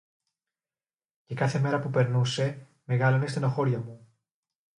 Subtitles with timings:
[1.25, 4.07] Και κάθε μέρα που περνούσε, μεγάλωνε η στενοχώρια μου.